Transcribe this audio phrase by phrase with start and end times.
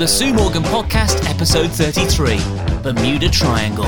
[0.00, 2.38] The Sue Morgan Podcast, episode 33
[2.82, 3.84] Bermuda Triangle.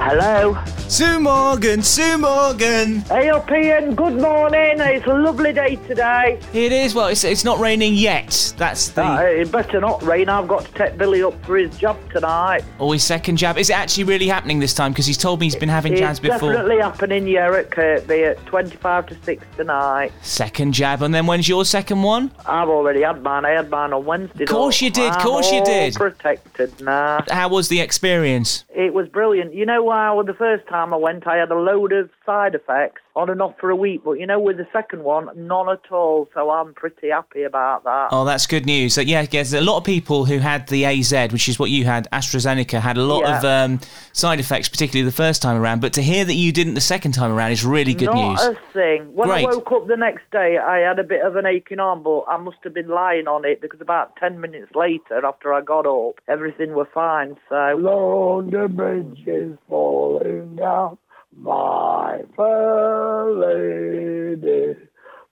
[0.00, 0.58] Hello.
[0.88, 3.00] Sue Morgan, Sue Morgan.
[3.00, 4.80] Hey up Ian, good morning.
[4.80, 6.40] It's a lovely day today.
[6.54, 8.54] It is, well, it's, it's not raining yet.
[8.56, 10.30] That's the Uh, it better not rain.
[10.30, 12.62] I've got to take Billy up for his job tonight.
[12.78, 13.58] always second jab.
[13.58, 14.92] Is it actually really happening this time?
[14.92, 16.52] Because he's told me he's been having jabs it's before.
[16.52, 20.10] definitely happening here at Kirkby at 25 to 6 tonight.
[20.22, 22.30] Second jab, and then when's your second one?
[22.46, 23.44] I've already had mine.
[23.44, 24.44] I had mine on Wednesday.
[24.44, 24.86] Of course though.
[24.86, 25.94] you did, I'm course you did.
[25.96, 27.24] protected now.
[27.28, 28.64] How was the experience?
[28.74, 29.52] It was brilliant.
[29.52, 33.00] You know how the first time I went, I had a load of side effects
[33.16, 35.90] on and off for a week, but you know, with the second one, none at
[35.90, 36.28] all.
[36.34, 38.08] So I'm pretty happy about that.
[38.12, 38.92] Oh, that's good news.
[38.94, 41.84] So, yeah, there's a lot of people who had the AZ, which is what you
[41.86, 43.38] had, AstraZeneca, had a lot Yeah.
[43.38, 43.80] of um,
[44.12, 45.80] side effects, particularly the first time around.
[45.80, 48.40] But to hear that you didn't the second time around is really good Not news.
[48.42, 49.14] a thing.
[49.14, 49.46] When Great.
[49.46, 52.24] I woke up the next day, I had a bit of an aching arm, but
[52.28, 55.86] I must have been lying on it because about 10 minutes later, after I got
[55.86, 57.36] up, everything was fine.
[57.48, 60.98] So, Lord, the bridge is falling down,
[61.36, 64.76] my fair lady.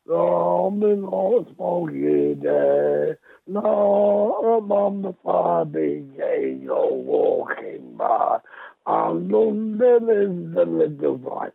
[0.07, 3.15] From the North smoky day,
[3.49, 6.15] not among the fire being
[6.63, 8.39] you're walking by.
[8.87, 11.53] And London is the little light.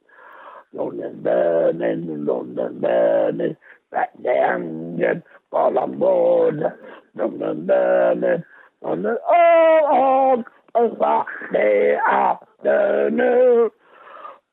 [0.73, 3.55] London burning, London burning,
[3.89, 6.61] back the engine, fall on board.
[7.15, 8.43] London burning,
[8.81, 10.43] London, oh,
[10.75, 13.69] on a Saturday afternoon.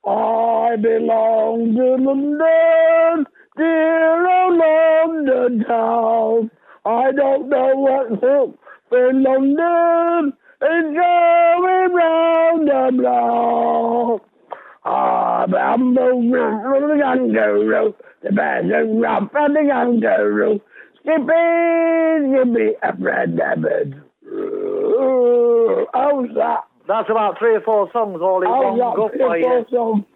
[0.08, 3.26] I belong to London,
[3.58, 6.50] dear old London town.
[6.86, 14.22] I don't know what's up for London, it's going round ah, the block.
[14.84, 16.02] I'm on the
[16.74, 20.60] of the kangaroo, the bear's a rump and the kangaroo.
[21.00, 21.44] Skippy,
[22.32, 24.02] skippy, a friend Ebbard.
[25.92, 26.67] How's that?
[26.88, 28.96] That's about three or four songs all in How's one that?
[28.96, 29.66] go for you.
[29.70, 30.06] Song?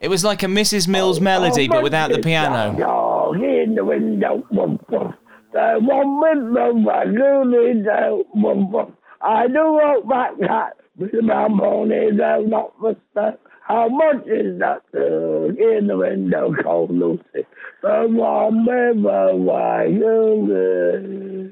[0.00, 0.88] It was like a Mrs.
[0.88, 2.76] Mills oh, melody, oh, but without the piano.
[2.76, 5.14] Dog in the window, woof, woof.
[5.52, 8.88] The one with the balloon is out, woof, woof.
[9.22, 13.34] I do walk back that, with my money, though not for stuff.
[13.62, 17.46] How much is that dog in the window, cold Lucy?
[17.82, 18.66] The one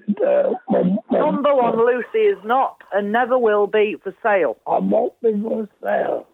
[0.07, 0.99] with the wagon.
[1.11, 4.57] Number one, uh, Lucy is not and never will be for sale.
[4.67, 6.27] I won't be for sale.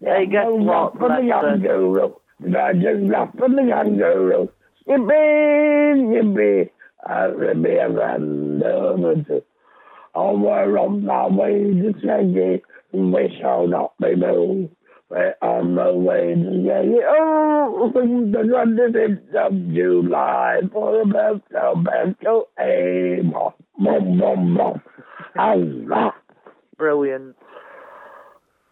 [0.00, 2.20] Hey, guess no what, for the young girl.
[2.42, 4.48] I just rock for the young girl.
[4.88, 6.70] Yippee, yippee.
[7.06, 9.42] I'll be a random.
[10.14, 12.62] Oh, we're on our way to Shaggy.
[12.92, 14.74] We shall not be moved.
[15.10, 17.00] We're on the way to Shaggy.
[17.04, 23.32] Oh, the 25th of July for the best of best to aim.
[23.76, 24.82] Boom, boom, boom.
[25.36, 26.14] Allah.
[26.78, 27.34] Brilliant.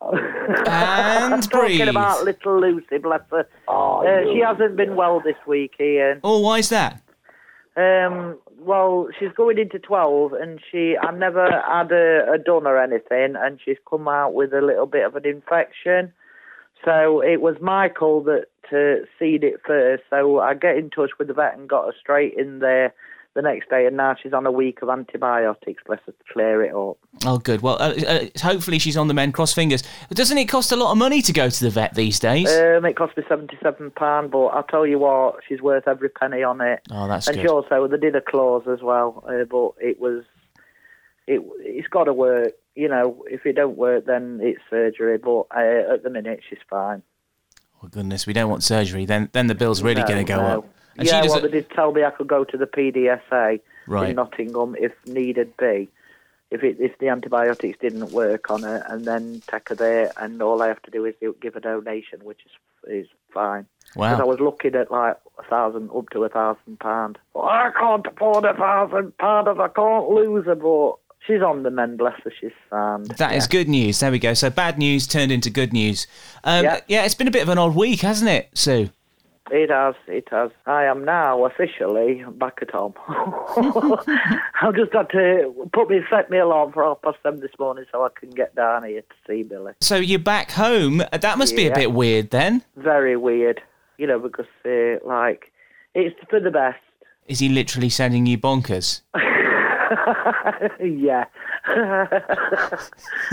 [0.00, 1.78] And breathe.
[1.81, 3.49] Talking about little Lucy, bless her.
[3.66, 6.20] Oh, Uh, she hasn't been well this week, Ian.
[6.22, 7.03] Oh, why is that?
[7.76, 12.81] Um, well, she's going into 12, and she, I never had a, a done or
[12.81, 16.12] anything, and she's come out with a little bit of an infection.
[16.84, 20.04] So it was Michael that uh, seen it first.
[20.10, 22.94] So I get in touch with the vet and got her straight in there
[23.34, 26.64] the next day, and now she's on a week of antibiotics, bless her, to clear
[26.64, 26.98] it up.
[27.24, 27.60] Oh, good.
[27.62, 29.34] Well, uh, uh, hopefully she's on the mend.
[29.34, 29.84] Cross fingers.
[30.10, 32.48] Doesn't it cost a lot of money to go to the vet these days?
[32.48, 36.42] Um, it cost me seventy-seven pound, but I'll tell you what, she's worth every penny
[36.42, 36.80] on it.
[36.90, 37.42] oh, that's and good.
[37.42, 40.24] she also they did a clause as well, uh, but it was
[41.28, 42.54] it it's got to work.
[42.78, 45.18] You know, if it don't work, then it's surgery.
[45.18, 47.02] But uh, at the minute, she's fine.
[47.82, 49.04] Oh, goodness, we don't want surgery.
[49.04, 50.58] Then, then the bill's really No, going to go no.
[50.58, 50.68] up.
[50.96, 54.10] And yeah, she well, they did tell me I could go to the PDSA Right.
[54.10, 55.88] in Nottingham if needed be.
[56.52, 60.40] If it if the antibiotics didn't work on her, and then take her there, and
[60.40, 62.52] all I have to do is give a donation, which is
[63.02, 63.66] is fine.
[63.94, 67.18] Because I was looking at like a thousand, up to a thousand pound.
[67.36, 70.94] I can't afford a thousand pound if I can't lose her, but
[71.26, 73.06] she's on the mend, bless her, she's sound.
[73.19, 74.00] That is good news.
[74.00, 74.35] There we go.
[74.35, 76.06] So bad news turned into good news.
[76.44, 76.81] Um, Yeah.
[76.88, 78.91] yeah, it's been a bit of an odd week, hasn't it, Sue?
[79.50, 80.50] It has, it has.
[80.67, 82.93] I am now officially back at home.
[84.61, 87.87] I've just had to put me, set me alarm for half past seven this morning
[87.91, 89.73] so I can get down here to see Billy.
[89.81, 91.03] So you're back home.
[91.12, 92.62] That must be a bit weird then.
[92.76, 93.62] Very weird,
[93.97, 95.50] you know, because, uh, like,
[95.94, 96.79] it's for the best.
[97.26, 99.00] Is he literally sending you bonkers?
[100.81, 101.25] yeah.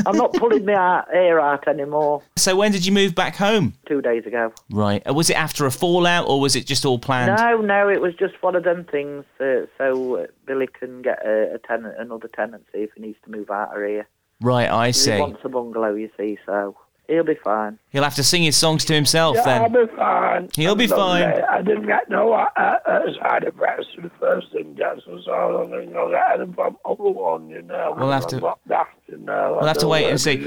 [0.05, 2.21] I'm not pulling my ha- hair out anymore.
[2.37, 3.73] So when did you move back home?
[3.87, 4.53] Two days ago.
[4.69, 5.01] Right.
[5.07, 7.35] Uh, Was it after a fallout or was it just all planned?
[7.37, 9.23] No, no, it was just one of them things.
[9.39, 13.31] Uh, so uh, Billy can get a, a tenant, another tenancy if he needs to
[13.31, 14.07] move out of here.
[14.41, 15.19] Right, I He see.
[15.19, 16.37] wants a bungalow, you see.
[16.45, 16.75] So
[17.07, 17.77] he'll be fine.
[17.89, 19.85] He'll have to sing his songs to himself Yeah, I'll then.
[19.87, 20.49] be fine.
[20.55, 21.21] He'll be I'm lovely.
[21.23, 21.43] fine.
[21.51, 25.69] I didn't get no uh, uh, side effects to the first injection, so I don't
[25.71, 27.95] think I'll get any from other one, you know.
[27.97, 29.57] We'll have to- I've got that, you know.
[29.59, 30.37] We'll have to wait and see.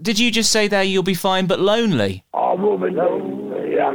[0.00, 2.24] Did you just say there you'll be fine but lonely?
[2.34, 3.90] I will be lonely, yeah.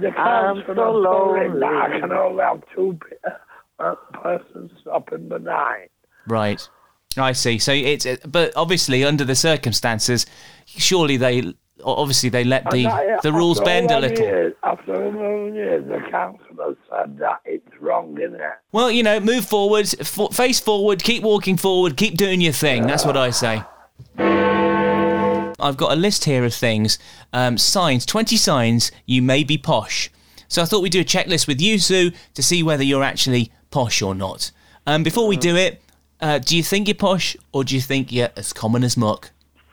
[0.00, 1.62] The I'm so are lonely.
[1.66, 3.30] I can only have two pe-
[3.78, 5.90] uh, persons stopping the night.
[6.26, 6.66] Right.
[7.18, 7.58] I see.
[7.58, 10.26] So it's uh, but obviously under the circumstances,
[10.66, 11.52] surely they
[11.84, 14.24] obviously they let the that- the rules bend a little.
[14.24, 18.40] Years, after 11 years, the council has said that it's wrong, isn't it?
[18.72, 22.86] Well, you know, move forward, f- face forward, keep walking forward, keep doing your thing.
[22.86, 23.62] That's what I say.
[25.60, 26.98] I've got a list here of things.
[27.32, 30.10] Um, signs, 20 signs you may be posh.
[30.48, 33.52] So I thought we'd do a checklist with you, Sue, to see whether you're actually
[33.70, 34.50] posh or not.
[34.86, 35.80] Um, before we do it,
[36.22, 39.30] uh, do you think you're posh or do you think you're as common as muck?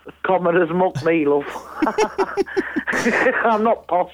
[0.08, 1.46] As common as muck me, love.
[3.46, 4.12] I'm not posh.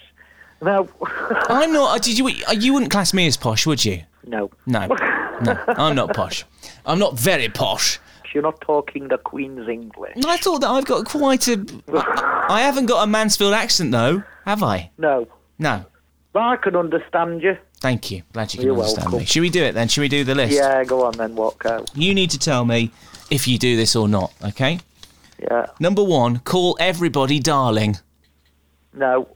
[0.62, 0.88] No,
[1.50, 1.96] I'm not.
[1.96, 2.30] uh, Did you?
[2.58, 4.04] You wouldn't class me as posh, would you?
[4.26, 4.50] no.
[4.66, 4.88] No,
[5.44, 5.64] no.
[5.68, 6.46] I'm not posh.
[6.86, 8.00] I'm not very posh.
[8.34, 10.18] You're not talking the Queen's English.
[10.26, 11.66] I thought that I've got quite a.
[11.94, 14.92] I, I haven't got a Mansfield accent though, have I?
[14.98, 15.28] No.
[15.58, 15.86] No.
[16.34, 17.58] But I can understand you.
[17.82, 18.24] Thank you.
[18.34, 19.20] Glad you can You're understand welcome.
[19.20, 19.26] me.
[19.26, 19.88] Should we do it then?
[19.88, 20.54] Should we do the list?
[20.54, 21.86] Yeah, go on then, what go?
[21.94, 22.92] You need to tell me
[23.30, 24.34] if you do this or not.
[24.44, 24.80] Okay.
[25.40, 25.68] Yeah.
[25.80, 27.98] Number one, call everybody darling.
[28.94, 29.28] No.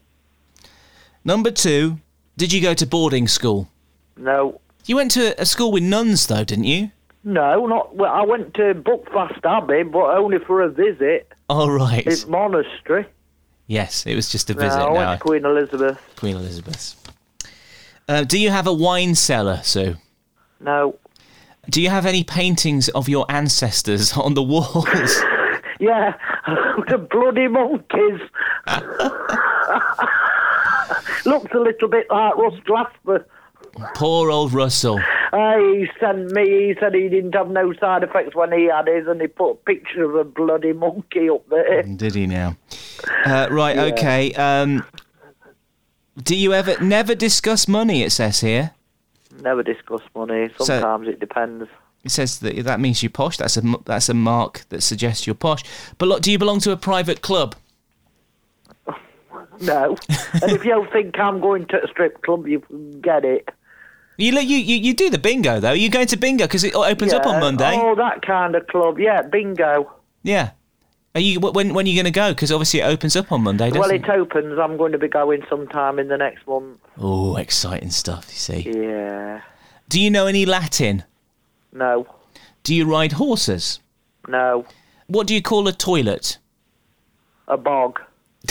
[1.24, 1.98] Number two,
[2.36, 3.68] did you go to boarding school?
[4.16, 4.60] No.
[4.86, 6.90] You went to a school with nuns though, didn't you?
[7.22, 7.94] No, not.
[7.94, 11.30] Well, I went to Buckfast Abbey, but only for a visit.
[11.50, 12.06] All right.
[12.06, 13.04] It's monastery.
[13.66, 16.00] Yes, it was just a No, visit I went to Queen Elizabeth.
[16.16, 16.96] Queen Elizabeth.
[18.10, 19.94] Uh, do you have a wine cellar, Sue?
[20.58, 20.96] No.
[21.68, 24.86] Do you have any paintings of your ancestors on the walls?
[25.82, 26.12] Yeah,
[26.88, 28.20] the bloody monkeys.
[31.24, 33.24] Looks a little bit like Russ Glasper.
[33.94, 35.00] Poor old Russell.
[35.32, 38.88] Uh, he sent me, he said he didn't have no side effects when he had
[38.88, 41.82] his, and he put a picture of a bloody monkey up there.
[41.82, 42.58] Did he now?
[43.24, 44.34] Uh, right, okay.
[44.34, 44.84] Um,
[46.16, 48.02] do you ever never discuss money?
[48.02, 48.72] It says here.
[49.42, 50.50] Never discuss money.
[50.58, 51.68] Sometimes it depends.
[52.04, 53.36] It says that that means you're posh.
[53.36, 55.62] That's a that's a mark that suggests you're posh.
[55.98, 57.54] But look, do you belong to a private club?
[59.62, 59.94] No.
[60.42, 62.60] and if you think I'm going to a strip club, you
[63.02, 63.50] get it.
[64.16, 65.72] You you you, you do the bingo though.
[65.72, 67.78] You're going to bingo because it opens up on Monday.
[67.78, 68.98] Oh, that kind of club.
[68.98, 69.92] Yeah, bingo.
[70.22, 70.52] Yeah.
[71.14, 72.32] Are you wh- when when are you going to go?
[72.32, 74.04] Because obviously it opens up on Monday, doesn't Well, it?
[74.04, 74.58] it opens.
[74.58, 76.78] I'm going to be going sometime in the next month.
[76.98, 78.26] Oh, exciting stuff.
[78.28, 78.70] You see.
[78.72, 79.40] Yeah.
[79.88, 81.02] Do you know any Latin?
[81.72, 82.06] No.
[82.62, 83.80] Do you ride horses?
[84.28, 84.66] No.
[85.08, 86.38] What do you call a toilet?
[87.48, 88.00] A bog.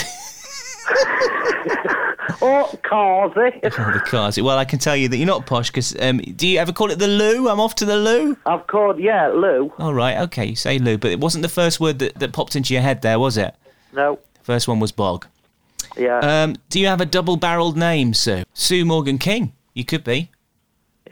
[2.42, 3.60] oh, carsy.
[3.64, 4.40] Oh, the cars.
[4.40, 6.90] Well, I can tell you that you're not posh because um, do you ever call
[6.90, 7.48] it the loo?
[7.48, 8.36] I'm off to the loo.
[8.46, 9.72] I've called, yeah, loo.
[9.78, 12.56] All right, okay, you say loo, but it wasn't the first word that, that popped
[12.56, 13.54] into your head there, was it?
[13.92, 14.18] No.
[14.42, 15.26] First one was bog.
[15.96, 16.18] Yeah.
[16.18, 18.44] Um, do you have a double-barreled name, Sue?
[18.54, 19.52] Sue Morgan King.
[19.74, 20.30] You could be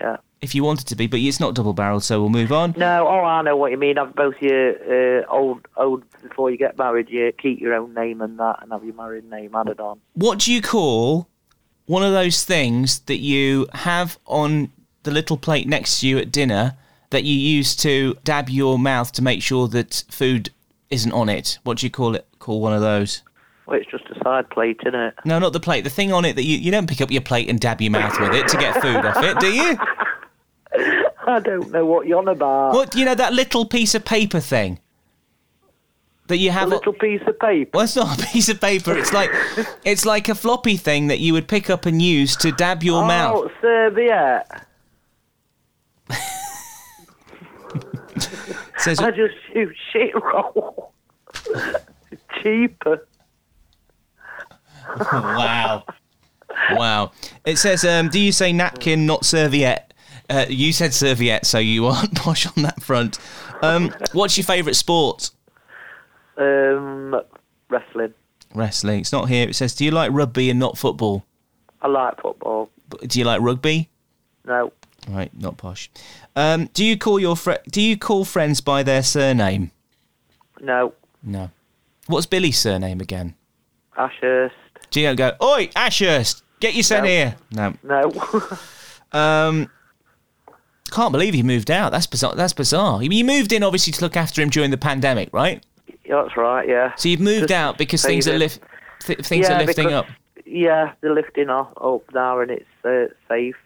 [0.01, 0.17] yeah.
[0.41, 2.75] If you wanted to be, but it's not double-barreled, so we'll move on.
[2.77, 3.97] No, oh, I know what you mean.
[3.97, 8.21] Have both your uh, old, old, before you get married, you keep your own name
[8.21, 10.01] and that, and have your married name added on.
[10.15, 11.29] What do you call
[11.87, 14.71] one of those things that you have on
[15.03, 16.77] the little plate next to you at dinner
[17.11, 20.51] that you use to dab your mouth to make sure that food
[20.91, 21.59] isn't on it?
[21.65, 22.27] What do you call it?
[22.39, 23.23] Call one of those?
[23.67, 25.15] Well, it's just a side plate, isn't it?
[25.25, 25.85] No, not the plate.
[25.85, 27.91] The thing on it that you, you don't pick up your plate and dab your
[27.91, 29.77] mouth with it to get food off it, do you?
[31.29, 32.73] I don't know what you're on about.
[32.73, 34.79] What you know that little piece of paper thing
[36.29, 37.71] that you have A little piece of paper.
[37.75, 38.97] Well, it's not a piece of paper.
[38.97, 39.31] It's like
[39.85, 43.07] it's like a floppy thing that you would pick up and use to dab your
[43.07, 43.35] mouth.
[43.37, 44.67] Oh, serviette.
[48.79, 50.95] Says I just shoot shit roll.
[52.43, 53.07] Cheaper.
[55.13, 55.85] wow,
[56.73, 57.13] wow.
[57.45, 59.88] It says, um, "Do you say napkin, not serviette?"
[60.31, 63.19] Uh, you said serviette, so you aren't posh on that front.
[63.63, 65.31] Um, what's your favourite sport?
[66.37, 67.21] Um,
[67.71, 68.15] wrestling.
[68.55, 69.01] Wrestling.
[69.01, 69.49] It's not here.
[69.49, 71.25] It says, "Do you like rugby and not football?"
[71.81, 72.71] I like football.
[72.89, 73.89] But Do you like rugby?
[74.45, 74.73] No.
[75.09, 75.91] Right, not posh.
[76.37, 79.71] Um, do you call your fri Do you call friends by their surname?
[80.61, 80.93] No.
[81.23, 81.51] No.
[82.07, 83.35] What's Billy's surname again?
[83.97, 84.55] Ashurst.
[84.91, 87.09] Do you go, Oi, Ashurst, get your son No.
[87.09, 87.37] here?
[87.53, 87.75] No.
[87.83, 88.59] No.
[89.13, 89.71] Um,
[90.93, 91.93] can't believe he moved out.
[91.93, 92.35] That's bizarre.
[92.35, 93.03] That's bizarre.
[93.03, 95.65] You moved in obviously to look after him during the pandemic, right?
[96.05, 96.95] Yeah, That's right, yeah.
[96.97, 98.39] So you've moved Just out because things are it.
[98.39, 98.61] lift,
[99.01, 100.07] th- things are lifting because- up.
[100.51, 103.57] Yeah, they're lifting up, up now and it's uh, safe,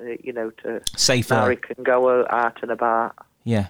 [0.00, 1.34] uh, you know, to Safer.
[1.34, 3.16] now he can go out and about.
[3.42, 3.66] Yeah.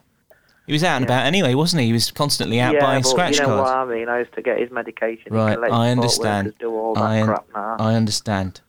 [0.67, 1.17] He was out and Yeah.
[1.21, 1.87] about anyway, wasn't he?
[1.87, 3.71] He was constantly out yeah, buying but scratch you know cards.
[3.71, 4.09] what I mean?
[4.11, 5.33] I used to get his medication.
[5.33, 6.53] Right, I understand.
[6.61, 7.77] Do all that I, un- crap now.
[7.79, 8.61] I understand.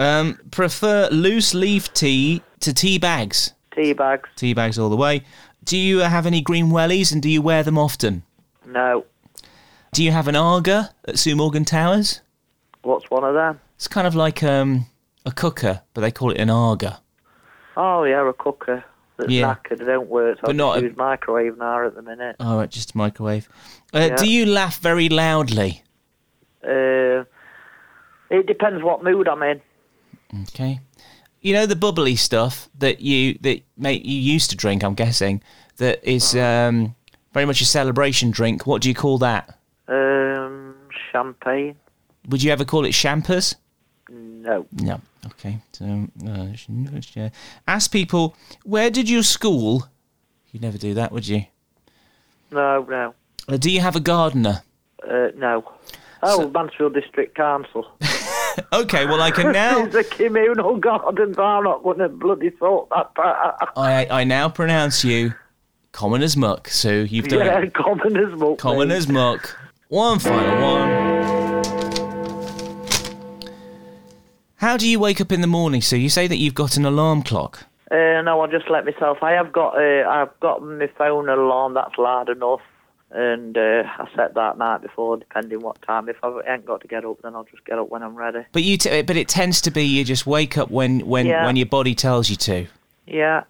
[0.00, 3.54] Um, prefer loose leaf tea to tea bags.
[3.78, 4.28] Tea bags?
[4.34, 5.22] Tea bags all the way.
[5.62, 8.24] Do you have any green wellies and do you wear them often?
[8.66, 9.04] No.
[9.92, 12.20] Do you have an Aga at Sue Morgan Towers?
[12.82, 13.60] What's one of them?
[13.76, 14.86] It's kind of like um,
[15.24, 17.00] a cooker, but they call it an Aga.
[17.76, 18.84] Oh yeah, a cooker
[19.16, 19.54] that's Yeah.
[19.54, 19.78] knackered.
[19.78, 20.38] They don't work.
[20.38, 22.34] So But I not just a- microwave now at the minute.
[22.40, 23.48] Oh, All right, just a microwave.
[23.94, 24.16] Uh, Yeah.
[24.16, 25.84] Do you laugh very loudly?
[26.64, 27.22] Uh,
[28.30, 29.60] it depends what mood I'm in.
[30.42, 30.80] Okay.
[31.40, 34.82] You know the bubbly stuff that you that mate you used to drink.
[34.82, 35.40] I'm guessing
[35.76, 36.94] that is um,
[37.32, 38.66] very much a celebration drink.
[38.66, 39.56] What do you call that?
[39.86, 40.74] Um,
[41.12, 41.76] champagne?
[42.28, 43.54] Would you ever call it champers?
[44.10, 44.66] No.
[44.72, 45.00] No.
[45.26, 45.58] Okay.
[45.72, 47.28] So uh,
[47.66, 49.86] ask people where did you school?
[50.50, 51.44] You'd never do that, would you?
[52.50, 53.14] No, no,
[53.46, 54.62] Uh, do you have a gardener?
[55.06, 55.70] uh, no.
[56.22, 57.86] Oh, So- Mansfield District Council.
[58.72, 59.04] Okay.
[59.06, 59.84] Well, I can now.
[59.86, 61.34] a communal garden.
[61.34, 63.56] so I'm not going to bloody sort that part.
[63.76, 65.34] I I now pronounce you
[65.92, 66.68] common as muck.
[66.68, 67.74] So you've done Yeah, it.
[67.74, 68.58] common as muck.
[68.58, 68.96] Common mate.
[68.96, 69.56] as muck.
[69.88, 71.08] One final one.
[74.56, 75.80] How do you wake up in the morning?
[75.82, 77.64] So you say that you've got an alarm clock.
[77.90, 79.18] Uh, no, I just let myself.
[79.22, 79.76] I have got.
[79.78, 82.60] Uh, I've got my phone alarm that's loud enough,
[83.10, 86.08] and uh, I set that night before, depending what time.
[86.08, 88.44] If I ain't got to get up, then I'll just get up when I'm ready.
[88.52, 91.46] But you, t- but it tends to be you just wake up when when Yeah.
[91.46, 92.66] when your body tells you to.
[93.06, 93.44] Yeah.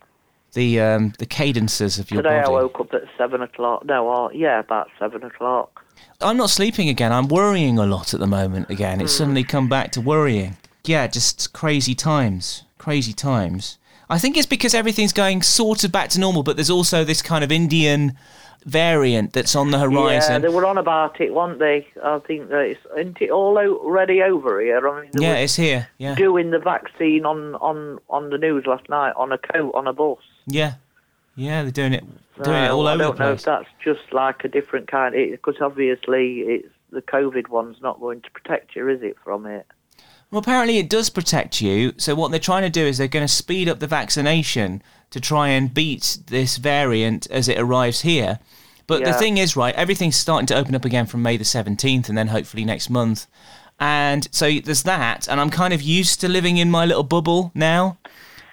[0.52, 2.36] The um the cadences of your body.
[2.36, 3.84] Today I woke up at seven o'clock.
[3.84, 5.84] No, uh, yeah, about seven o'clock.
[6.20, 7.12] I'm not sleeping again.
[7.12, 9.00] I'm worrying a lot at the moment again.
[9.00, 10.56] It's suddenly come back to worrying.
[10.84, 12.62] Yeah, just crazy times.
[12.78, 13.78] Crazy times.
[14.08, 17.20] I think it's because everything's going sort of back to normal, but there's also this
[17.20, 18.16] kind of Indian
[18.64, 20.42] variant that's on the horizon.
[20.42, 21.86] Yeah, they were on about it, weren't they?
[22.02, 24.86] I think that it's isn't it all already over here.
[24.88, 25.88] I mean, Yeah, it's here.
[25.98, 26.14] Yeah.
[26.14, 29.92] doing the vaccine on, on, on the news last night on a coat on a
[29.92, 30.18] bus.
[30.46, 30.74] Yeah.
[31.36, 32.04] Yeah, they're doing it
[32.42, 33.40] doing it all I over the don't know place.
[33.40, 35.14] if that's just like a different kind.
[35.14, 39.66] Because obviously, it's the COVID one's not going to protect you, is it, from it?
[40.30, 41.94] Well, apparently it does protect you.
[41.96, 45.20] So what they're trying to do is they're going to speed up the vaccination to
[45.20, 48.38] try and beat this variant as it arrives here.
[48.86, 52.08] But the thing is, right, everything's starting to open up again from May the 17th
[52.08, 53.26] and then hopefully next month.
[53.78, 55.28] And so there's that.
[55.28, 57.98] And I'm kind of used to living in my little bubble now.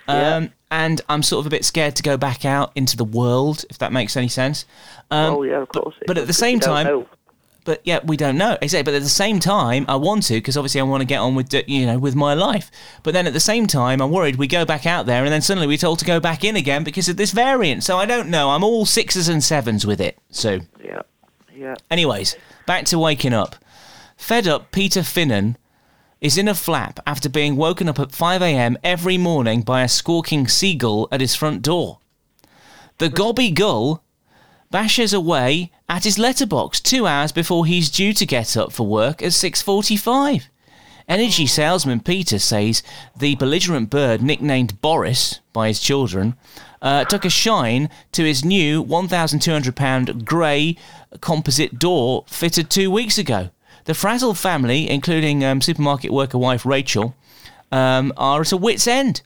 [0.07, 0.35] Yeah.
[0.35, 3.63] Um, and I'm sort of a bit scared to go back out into the world,
[3.69, 4.65] if that makes any sense.
[5.09, 5.95] Um, oh yeah, of course.
[6.01, 7.07] it but at the same time- know.
[7.65, 8.83] But yeah, we don't know exactly.
[8.83, 11.35] But at the same time, I want to because obviously I want to get on
[11.35, 12.71] with you know with my life.
[13.03, 15.41] But then at the same time, I'm worried we go back out there and then
[15.41, 17.83] suddenly we're told to go back in again because of this variant.
[17.83, 18.51] So I don't know.
[18.51, 20.17] I'm all sixes and sevens with it.
[20.29, 21.01] So, yeah,
[21.53, 21.75] yeah.
[21.91, 23.55] anyways, back to waking up.
[24.15, 25.57] Fed up, Peter Finnan
[26.21, 28.77] is in a flap after being woken up at 5 a.m.
[28.83, 31.99] every morning by a squawking seagull at his front door.
[32.99, 34.03] The gobby gull
[34.71, 39.21] bashes away at his letterbox two hours before he's due to get up for work
[39.21, 40.47] at 6.45.
[41.07, 42.81] Energy salesman Peter says
[43.15, 46.35] the belligerent bird, nicknamed Boris by his children,
[46.81, 50.75] uh, took a shine to his new £1,200 grey
[51.21, 53.49] composite door fitted two weeks ago.
[53.85, 57.15] The Frazzle family, including um, supermarket worker wife Rachel,
[57.71, 59.21] um, are at a wit's end.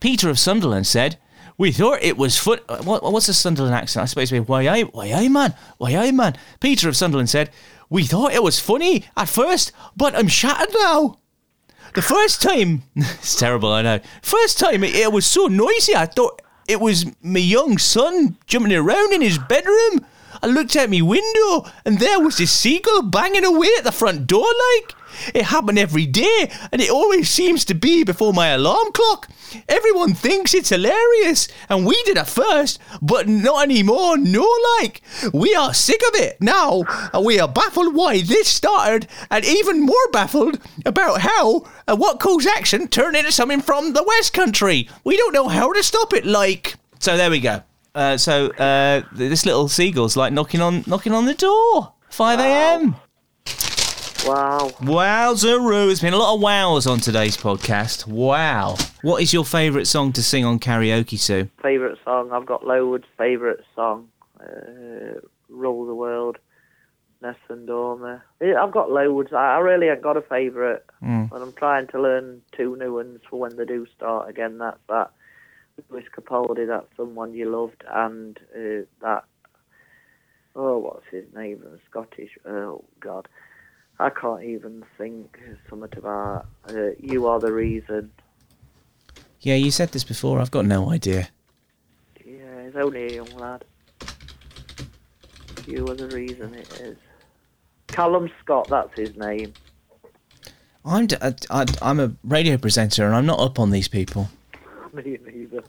[0.00, 1.18] Peter of Sunderland said,
[1.56, 2.64] "We thought it was foot.
[2.68, 4.02] uh, What, what's a Sunderland accent?
[4.02, 7.50] I suppose be why I, why I man, why I man." Peter of Sunderland said,
[7.90, 11.18] "We thought it was funny at first, but I'm shattered now."
[11.94, 14.00] The first time, it's terrible, I know.
[14.22, 18.72] First time it, it was so noisy, I thought it was my young son jumping
[18.72, 20.04] around in his bedroom.
[20.42, 24.26] I looked out my window and there was this seagull banging away at the front
[24.26, 24.94] door like.
[25.34, 29.28] It happened every day and it always seems to be before my alarm clock.
[29.68, 35.02] Everyone thinks it's hilarious and we did at first, but not anymore, no like.
[35.32, 39.80] We are sick of it now and we are baffled why this started and even
[39.82, 44.88] more baffled about how a what Co's action turned into something from the West Country.
[45.04, 46.74] We don't know how to stop it like.
[46.98, 47.62] So there we go.
[47.94, 51.92] Uh, so uh, this little seagull's like knocking on knocking on the door.
[52.10, 52.92] 5 a.m.
[52.92, 53.00] Wow.
[54.24, 55.90] Wowzeroo.
[55.90, 58.06] It's been a lot of wows on today's podcast.
[58.06, 58.76] Wow.
[59.02, 61.50] What is your favourite song to sing on karaoke, Sue?
[61.62, 62.32] Favourite song?
[62.32, 63.04] I've got loads.
[63.18, 64.08] Favourite song?
[64.40, 66.38] Uh, Rule the World.
[67.20, 68.22] Nessun Dorma.
[68.40, 69.32] Yeah, I've got loads.
[69.32, 70.82] I, I really ain't got a favourite.
[71.02, 71.30] Mm.
[71.30, 74.58] And I'm trying to learn two new ones for when they do start again.
[74.58, 75.10] That's that
[75.90, 79.24] Lewis Capaldi, that's Someone You Loved, and uh, that,
[80.56, 81.60] oh, what's his name?
[81.62, 83.28] The Scottish, oh, God.
[83.98, 88.10] I can't even think something about uh, You Are the Reason.
[89.40, 90.40] Yeah, you said this before.
[90.40, 91.28] I've got no idea.
[92.24, 93.64] Yeah, he's only a young lad.
[95.66, 96.96] You are the reason it is.
[97.86, 99.52] Callum Scott, that's his name.
[100.84, 104.28] I'm d- I, I, I'm a radio presenter and I'm not up on these people.
[104.92, 105.62] Me neither.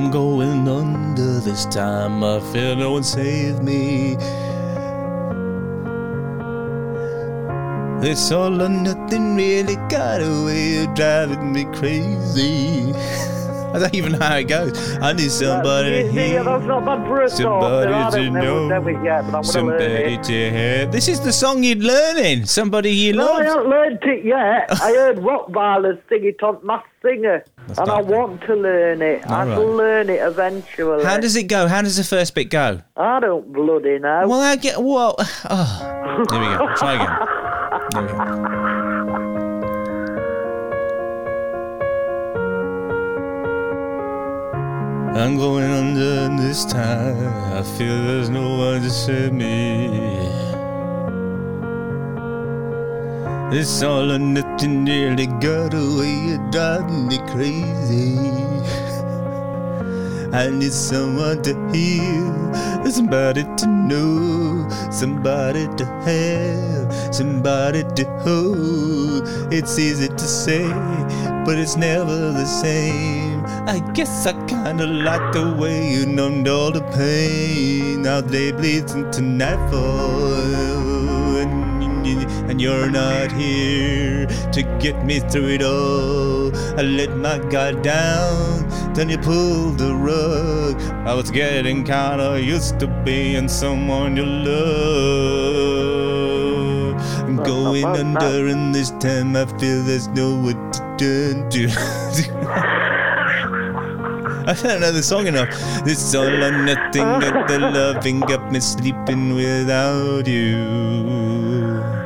[0.00, 2.24] I'm going under this time.
[2.24, 4.16] I feel no one save me.
[8.02, 12.94] It's all or nothing really got a way of driving me crazy.
[13.72, 14.96] I don't even know how it goes.
[14.98, 16.42] I need somebody to hear.
[16.42, 18.68] that's not bad for a Somebody to know.
[18.68, 20.86] know it yet, but I'm going to learn Somebody to hear.
[20.86, 22.46] This is the song you're learning.
[22.46, 24.66] Somebody you No, I haven't learned it yet.
[24.82, 29.24] I heard Rottweilers sing it on Masked Singer, That's and I want to learn it.
[29.26, 29.58] I'll right.
[29.58, 31.04] learn it eventually.
[31.04, 31.68] How does it go?
[31.68, 32.82] How does the first bit go?
[32.96, 34.26] I don't bloody know.
[34.26, 34.82] Well, I get.
[34.82, 35.14] Well,
[35.48, 36.26] oh.
[36.30, 36.74] here we go.
[36.76, 38.02] Try again.
[38.02, 38.69] We go.
[45.20, 47.28] I'm going under this time.
[47.52, 49.86] I feel there's no one to save me.
[53.52, 58.16] It's all or nothing, nearly got away, it driving me crazy.
[60.32, 62.54] I need someone to heal,
[62.90, 69.28] somebody to know, somebody to have, somebody to hold.
[69.52, 70.68] It's easy to say,
[71.44, 73.44] but it's never the same.
[73.66, 78.02] I guess I kinda like the way you numbed all the pain.
[78.02, 80.30] Now day bleeds into nightfall.
[81.42, 82.06] And,
[82.50, 86.54] and you're not here to get me through it all.
[86.78, 90.80] I let my guard down, then you pulled the rug.
[91.06, 95.70] I was getting kinda used to being someone you love.
[97.28, 101.68] I'm going under, and this time I feel there's no one to turn to.
[104.46, 105.50] I don't know the song enough.
[105.84, 111.99] This all or nothing, got the loving, got me sleeping without you.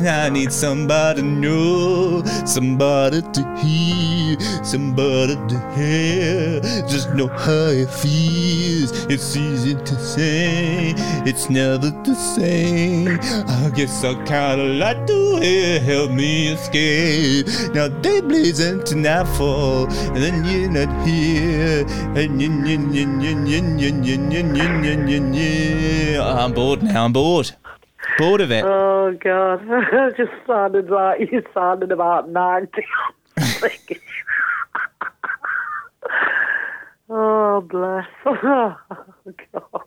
[0.00, 6.60] I need somebody to know, somebody to hear, somebody to hear.
[6.86, 8.92] Just know how it feels.
[9.06, 10.94] It's easy to say,
[11.26, 13.18] it's never the same.
[13.48, 17.46] I guess I kinda like the way it helped me escape.
[17.74, 21.86] Now day bleeds into nightfall, and then you're not here.
[22.14, 22.38] And.
[26.20, 27.04] I'm bored now.
[27.04, 27.56] I'm bored.
[28.18, 28.64] Bored of it.
[28.64, 29.62] Oh God!
[29.68, 32.84] it just sounded like you sounded about ninety.
[37.08, 38.06] oh bless!
[39.30, 39.82] Oh God!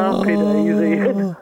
[0.00, 1.34] Happy daisy.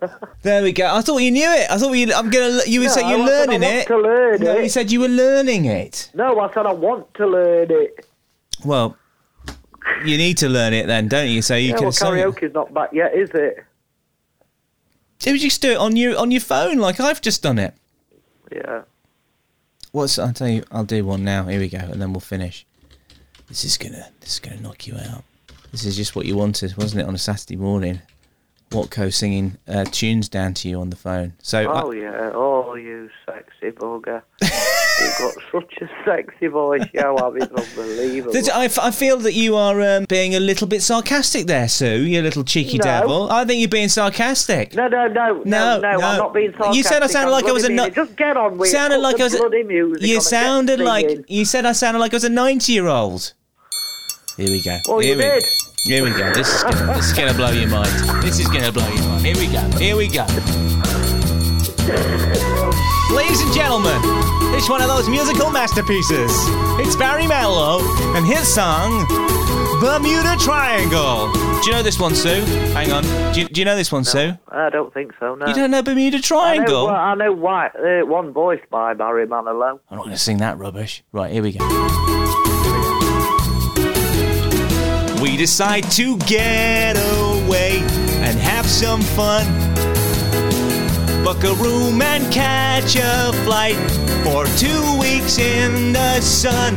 [0.42, 0.92] There we go.
[0.92, 1.70] I thought you knew it.
[1.70, 2.12] I thought you.
[2.12, 2.60] I'm gonna.
[2.66, 3.86] You No, said you're I I learning want it.
[3.86, 4.62] to learn no, it.
[4.64, 6.10] you said you were learning it.
[6.14, 8.06] No, I said I want to learn it.
[8.64, 8.96] Well,
[10.04, 11.42] you need to learn it then, don't you?
[11.42, 11.82] So you Yeah, can.
[11.84, 13.64] well, karaoke's not back yet, is it?
[15.24, 17.74] You just do it on your on your phone, like I've just done it.
[18.50, 18.82] Yeah.
[19.92, 20.18] What's?
[20.18, 20.64] I'll tell you.
[20.72, 21.44] I'll do one now.
[21.44, 22.66] Here we go, and then we'll finish.
[23.48, 24.08] This is gonna.
[24.20, 25.22] This is gonna knock you out.
[25.70, 27.06] This is just what you wanted, wasn't it?
[27.08, 28.00] On a Saturday morning,
[28.72, 31.34] Watco singing uh, tunes down to you on the phone.
[31.42, 32.30] So I- Oh yeah.
[32.34, 34.22] Oh, you sexy bugger.
[34.40, 37.36] You've got such a sexy voice, you have.
[37.36, 38.36] It's unbelievable.
[38.52, 42.02] I, I feel that you are um, being a little bit sarcastic there, Sue.
[42.06, 42.84] You little cheeky No.
[42.84, 43.30] devil.
[43.30, 44.74] I think you're being sarcastic.
[44.74, 45.88] No, no, no, No, no, no.
[46.06, 46.76] I'm not being sarcastic.
[46.76, 47.94] You said I sounded like I was a bloody nu- meaning it.
[48.06, 49.36] Just get on with sounded like I was.
[49.36, 53.32] bloody music you sounded like you said I sounded like I was a ninety-year-old.
[54.36, 54.78] Here we go.
[54.88, 55.42] Oh, Here you we, did?
[55.84, 56.32] Here we go.
[56.32, 57.90] This is gonna, this is gonna blow your mind.
[58.22, 59.26] This is gonna blow your mind.
[59.26, 59.60] Here we go.
[59.78, 60.24] Here we go.
[63.12, 64.00] Ladies and gentlemen,
[64.54, 66.30] it's one of those musical masterpieces.
[66.78, 67.82] It's Barry Manilow
[68.16, 69.06] and his song,
[69.80, 71.32] Bermuda Triangle.
[71.62, 72.40] Do you know this one, Sue?
[72.72, 73.02] Hang on.
[73.34, 74.32] Do you, do you know this one, Sue?
[74.48, 75.34] I don't think so.
[75.34, 75.46] No.
[75.46, 76.86] You don't know Bermuda I know, Triangle?
[76.86, 79.80] well, I know why, uh, one voiced by Barry Manilow.
[79.90, 81.02] I'm not going to sing that rubbish.
[81.12, 82.51] Right, here we go.
[85.22, 87.78] We decide to get away
[88.24, 89.46] and have some fun.
[91.22, 93.76] Book a room and catch a flight
[94.24, 96.74] for two weeks in the sun.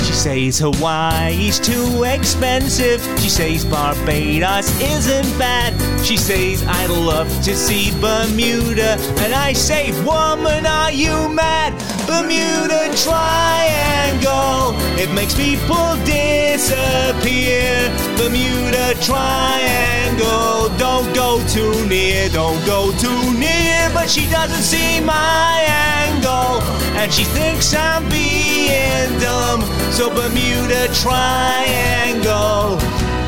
[0.00, 3.00] She says Hawaii's too expensive.
[3.20, 5.72] She says Barbados isn't bad.
[6.04, 8.96] She says I'd love to see Bermuda.
[9.22, 11.72] And I say, woman, are you mad?
[12.06, 14.74] Bermuda Triangle.
[15.00, 17.90] It makes people disappear.
[18.16, 20.68] Bermuda Triangle.
[20.78, 22.28] Don't go too near.
[22.28, 23.90] Don't go too near.
[23.92, 26.62] But she doesn't see my angle.
[26.96, 29.62] And she thinks I'm being dumb.
[29.92, 32.78] So Bermuda Triangle.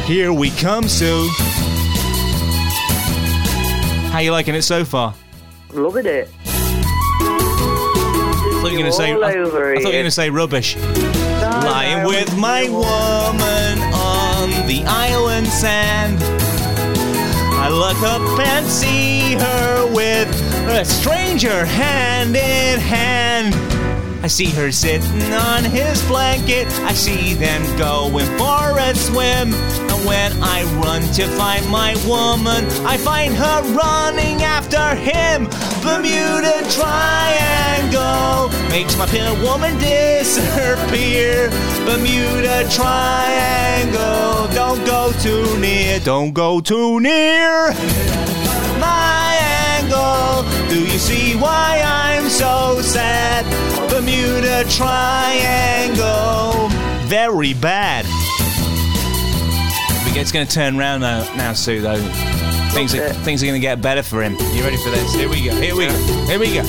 [0.07, 1.29] Here we come, Sue.
[4.13, 5.15] How you liking it so far?
[5.73, 6.31] Loving it.
[8.67, 9.13] I thought you were going to say.
[9.13, 10.77] I, I thought you were going to say rubbish.
[10.77, 16.19] No, Lying no, with my woman on the island sand.
[17.59, 20.29] I look up and see her with
[20.69, 23.55] a stranger hand in hand.
[24.25, 26.67] I see her sitting on his blanket.
[26.81, 29.53] I see them going for a swim.
[30.05, 35.49] When I run to find my woman, I find her running after him.
[35.83, 41.51] Bermuda Triangle makes my pale woman disappear.
[41.85, 47.75] Bermuda Triangle, don't go too near, don't go too near
[48.79, 49.39] my
[49.77, 50.45] angle.
[50.69, 53.45] Do you see why I'm so sad?
[53.89, 56.69] Bermuda Triangle,
[57.09, 58.05] very bad.
[60.19, 61.83] It's going to turn around now, now Sue.
[61.83, 62.01] Though
[62.73, 64.33] things are, things are going to get better for him.
[64.55, 65.15] You ready for this?
[65.15, 65.55] Here we go.
[65.55, 65.93] Here we go.
[66.27, 66.63] Here we go.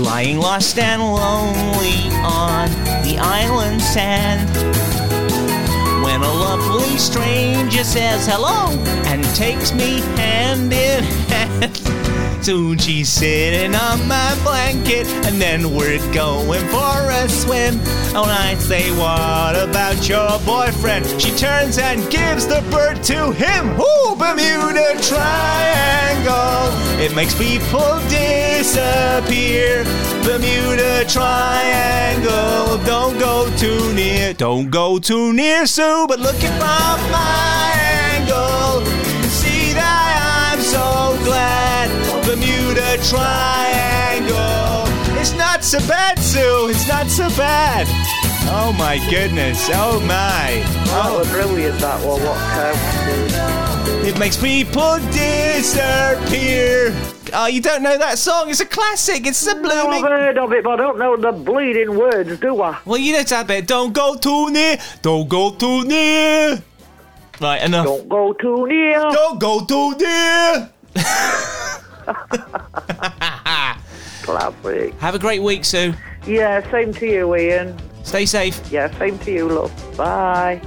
[0.00, 2.70] Lying lost and lonely on
[3.02, 4.48] the island sand.
[6.04, 8.70] When a lovely stranger says hello
[9.06, 11.96] and takes me hand in hand.
[12.42, 17.78] Soon she's sitting on my blanket, and then we're going for a swim.
[17.78, 21.04] And I say, What about your boyfriend?
[21.20, 23.78] She turns and gives the bird to him.
[23.78, 26.72] Ooh, Bermuda Triangle.
[26.98, 29.84] It makes people disappear.
[30.24, 32.78] Bermuda Triangle.
[32.86, 34.32] Don't go too near.
[34.32, 37.72] Don't go too near, Sue, but looking from my
[38.16, 38.80] angle.
[39.28, 42.09] See that I'm so glad.
[42.30, 44.86] Bermuda Triangle.
[45.18, 46.68] It's not so bad, Sue.
[46.70, 47.88] It's not so bad.
[48.52, 49.68] Oh my goodness.
[49.72, 50.62] Oh my.
[50.92, 52.22] Oh, was brilliant, that one.
[52.22, 56.94] What it makes people disappear.
[57.32, 58.48] Oh, you don't know that song?
[58.48, 59.26] It's a classic.
[59.26, 62.78] It's a I've heard of it, but I don't know the bleeding words, do I?
[62.84, 63.66] Well, you know that bit.
[63.66, 64.78] Don't go too near.
[65.02, 66.62] Don't go too near.
[67.40, 67.86] Right, enough.
[67.86, 69.00] Don't go too near.
[69.00, 70.70] Don't go too near.
[74.22, 74.94] Classic.
[74.94, 75.94] Have a great week, Sue.
[76.26, 77.78] Yeah, same to you, Ian.
[78.04, 78.60] Stay safe.
[78.70, 79.96] Yeah, same to you, love.
[79.96, 80.60] Bye.